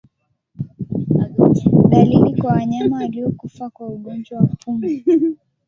Dalili 1.89 2.41
kwa 2.41 2.51
wanyama 2.51 2.95
waliokufa 2.97 3.69
kwa 3.69 3.87
ugonjwa 3.87 4.39
wa 4.39 4.45
pumu 4.47 5.01